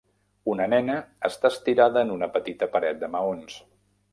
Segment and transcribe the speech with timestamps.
[0.53, 0.95] Una nena
[1.29, 3.61] està estirada en una petita paret de maons